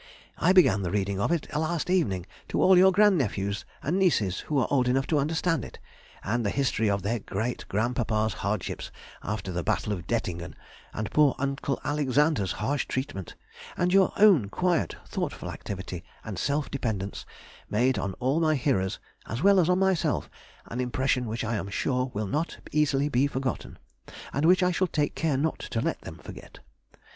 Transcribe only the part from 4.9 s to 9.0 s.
to understand it, and the History of their great grandpapa's hardships